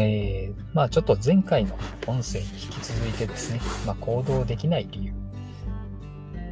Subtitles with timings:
[0.00, 1.74] えー、まあちょっと前回の
[2.06, 5.12] 音声に引き続いてですね、まあ、行動できない理由。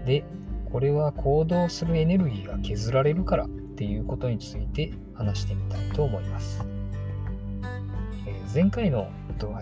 [0.07, 0.25] で、
[0.71, 6.65] これは行動するエネルギーが削られるからっていうことについて話してみたいと思います。
[8.27, 9.11] えー、前回の、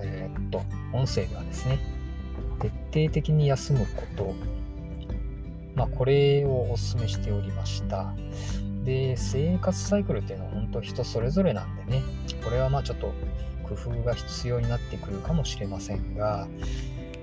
[0.01, 1.79] えー、っと音声ではですね、
[2.61, 2.69] 徹
[3.09, 4.35] 底的に休むこと、
[5.75, 8.15] まあ、これをお勧めしておりました。
[8.85, 12.03] で、生活サイクルっていうのは本当人それぞれなんでね、
[12.45, 13.13] これはまあちょっと
[13.63, 16.49] 工夫が必要になってくるかもしれませんが、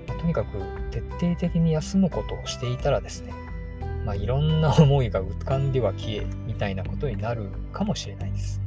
[0.06, 0.58] まあ、とにかく
[0.90, 3.32] 徹底的に休むことをしていたらですね、
[4.04, 8.60] まあ、いろんな思いが浮かんでは消えみたいなことになるかもしれないです。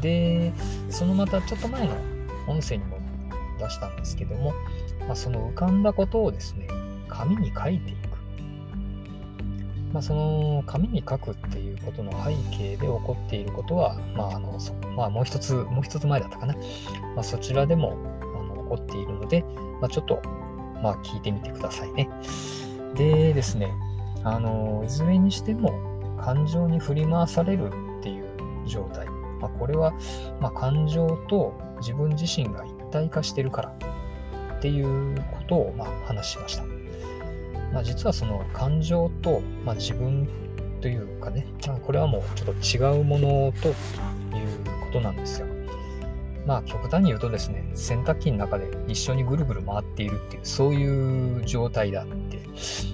[0.00, 0.52] で、
[0.90, 1.94] そのまたちょっと前の
[2.46, 2.98] 音声にも
[3.58, 4.52] 出したんですけども、
[5.06, 6.68] まあ、その浮かんだことをですね、
[7.08, 8.13] 紙に書いていく。
[9.94, 14.58] まあ、その紙に書くっていうことの背景で起こっていることは、まああの
[14.96, 16.54] まあ、もう一つ、もう一つ前だったかな。
[17.14, 19.44] まあ、そちらでもあの起こっているので、
[19.80, 20.20] まあ、ちょっと、
[20.82, 22.10] まあ、聞いてみてくださいね。
[22.96, 23.72] でですね、
[24.24, 25.72] あの、いずれにしても
[26.20, 28.26] 感情に振り回されるっていう
[28.66, 29.06] 状態。
[29.40, 29.92] まあ、これは、
[30.40, 33.68] まあ、感情と自分自身が一体化してるから
[34.56, 36.73] っていうことを、まあ、話しました。
[37.74, 40.28] まあ、実はその感情と、まあ、自分
[40.80, 43.74] というかね、まこれはもうちょっと違うものという
[44.86, 45.46] ことなんですよ。
[46.46, 52.38] まあ極端に言うとですね、洗濯機の中で一緒にぐるぐる回っているっていう、そういう状態だって、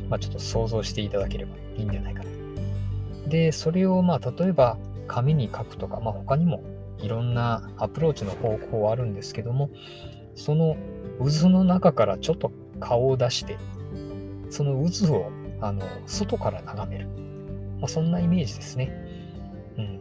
[0.08, 2.30] まあちょっと想像していただければいいんじゃないかな。
[3.28, 4.78] で、それをまあ例えば
[5.08, 6.62] 紙に書くとか、まあ他にも
[6.98, 9.68] いろんなアプローチの方法はあるんですけども、
[10.36, 10.76] その
[11.18, 13.58] 渦の中からちょっと顔を出して
[14.50, 17.08] その渦をあの外から眺める。
[17.80, 18.92] まあ、そんなイメージですね。
[19.78, 20.00] うん。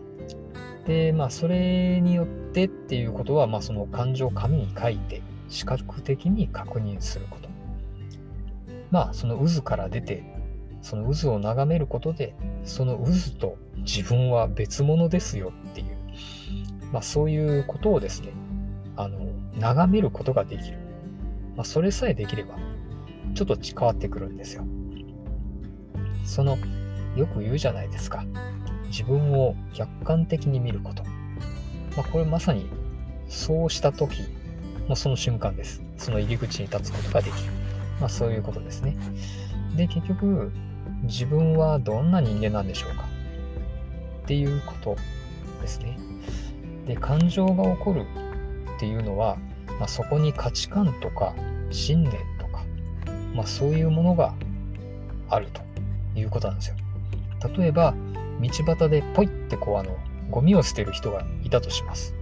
[0.86, 7.50] で、まあ、それによってっていうことは、まあ、その感情を紙に書いて、視覚的に確認すること。
[8.92, 10.24] まあ、その渦から出て、
[10.82, 15.98] その渦を眺めることで、その渦と自分は別物ですよっていう、
[16.92, 18.34] まあ、そういうことをですね、
[18.96, 19.20] あの、
[19.58, 20.78] 眺めることができる。
[21.56, 22.56] まあ、それさえできれば、
[23.34, 24.66] ちょっと変わってくるんですよ。
[26.24, 26.58] その、
[27.16, 28.26] よく言うじゃないですか。
[28.88, 31.04] 自分を客観的に見ること。
[31.96, 32.70] まあ、これまさに、
[33.28, 34.24] そうした時
[34.88, 35.82] のその瞬間です。
[35.98, 37.52] その入り口に立つことができる。
[38.00, 38.96] まあ、そういうことですね。
[39.76, 40.52] で、結局、
[41.04, 43.06] 自分はどんな人間なんでしょうか
[44.24, 44.98] っていうこと
[45.62, 45.98] ですね。
[46.86, 48.06] で、感情が起こる
[48.76, 49.38] っていうのは、
[49.80, 51.34] まあ、そこに価値観とか
[51.70, 52.14] 信念
[53.40, 54.34] まあ、そういうものが
[55.30, 55.62] あると
[56.20, 56.76] いうことなんですよ。
[57.58, 57.96] 例えば、
[58.42, 59.96] 道端でポイってこうあの、
[60.30, 62.14] ゴミを捨てる人がいたとします。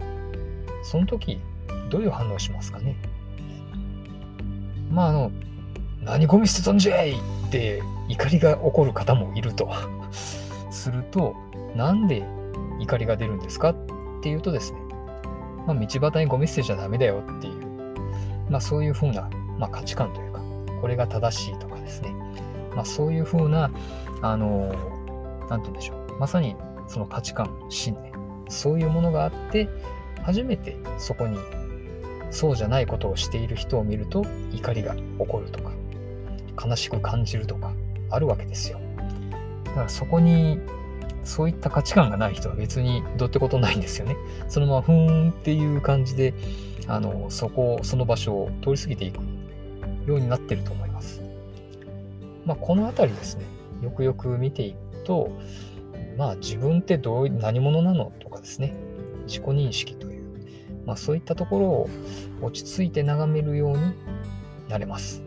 [0.83, 1.39] その時、
[1.89, 2.95] どういう反応しますかね？
[4.91, 5.31] まああの、
[6.03, 7.15] 何ゴミ捨てたんじゃいっ
[7.49, 9.71] て怒りが起こる方もいると
[10.69, 11.35] すると、
[11.75, 12.23] なんで
[12.79, 13.75] 怒りが出るんですかっ
[14.21, 14.79] ていうとですね、
[15.65, 17.55] まあ、道端にゴミ捨てちゃダメだよっていう、
[18.51, 20.37] まあそういうふうな、まあ、価値観というか、
[20.81, 22.13] これが正しいとかですね。
[22.75, 23.71] まあ、そういうふうな、
[24.21, 24.73] あの、
[25.49, 26.19] なんて言うんでしょう。
[26.19, 26.55] まさに
[26.87, 28.13] その価値観、信念、
[28.49, 29.67] そういうものがあって、
[30.23, 31.37] 初めてそこに
[32.31, 35.71] そうじゃないことをしている人を見ると怒りが起こるとか、
[36.67, 37.73] 悲しく感じるとか、
[38.09, 38.79] あるわけですよ。
[39.65, 40.59] だからそこに
[41.23, 44.15] そういった価値観がない人は別にどうってことないんですよね。
[44.47, 46.33] そのままふーんっていう感じで、
[46.87, 49.19] あの、そこ、その場所を通り過ぎていく
[50.07, 51.21] ようになってると思います。
[52.45, 53.45] まあ、この辺りですね、
[53.81, 55.29] よくよく見ていくと、
[56.17, 58.73] まあ、自分ってどう何者なのとかですね、
[59.27, 60.23] 自己認識という、
[60.85, 61.89] まあ、そういったところを
[62.41, 63.93] 落ち着いて眺めるように
[64.69, 65.23] なれます。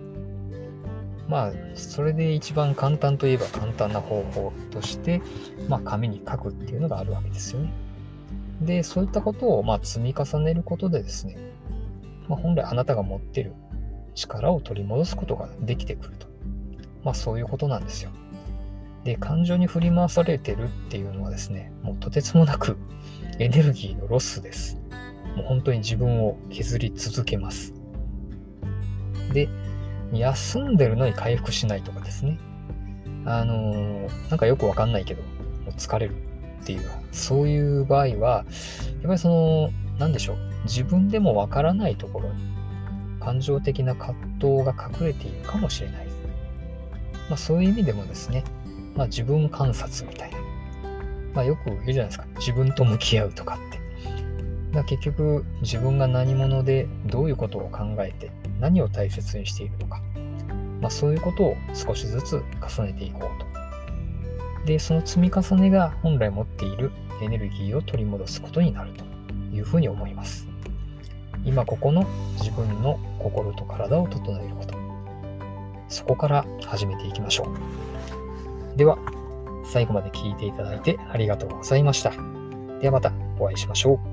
[1.29, 5.23] まあ、それで一番簡単といえば簡単な方法として、
[5.69, 7.73] まあ、紙に書くっていうのがあるわけですよね。
[8.63, 11.37] で、そういったことをまあ積み重ねることでですね、
[12.29, 13.55] まあ、本来あなたが持ってる
[14.21, 16.27] 力を取り戻すことができてくると。
[17.05, 18.11] まあそういうことなんですよ。
[19.05, 22.77] で、感情に振り回されてるっていうのはですね、もうとてつもなく
[23.39, 24.77] エネルギーのロスです。
[25.37, 27.75] もう本当に自分を削り続けます。
[29.33, 29.49] で、
[30.13, 32.39] 休んでるのに回復しないとかですね。
[33.25, 35.29] あのー、なんかよくわかんないけど、も
[35.69, 36.17] う疲れる
[36.63, 36.81] っていう、
[37.13, 42.60] そういう場合は、やっぱりその、なんでしょう、自分でもわからないところに
[43.21, 46.07] 感情的な葛藤が隠れているかもしれない。
[47.29, 48.43] まあ、そういう意味でもですね、
[48.97, 50.39] まあ、自分観察みたいな。
[51.35, 52.27] まあ、よく言うじゃないですか。
[52.39, 53.81] 自分と向き合うとかって。
[54.73, 58.31] だ結局自分が何者でどういうことを考えて
[58.61, 60.01] 何を大切にしているのか、
[60.81, 62.43] まあ、そういうことを少しずつ
[62.77, 64.67] 重ねていこうと。
[64.67, 69.05] で、その積み重ねが本来持っているエネルギーを取り戻すことになると
[69.55, 70.50] いうふうに思います。
[71.45, 72.05] 今ここの
[72.39, 74.75] 自分の心と体を整えること。
[75.89, 77.53] そこから始めていきましょ
[78.75, 78.77] う。
[78.77, 78.99] では、
[79.65, 82.13] 最後まで聞いていただいてありがとうございました。
[82.81, 84.10] ではまたお会いしましょう。